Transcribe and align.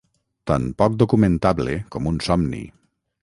Tan 0.51 0.63
poc 0.79 0.95
documentable 1.03 1.77
com 1.97 2.09
un 2.13 2.19
somni. 2.29 2.63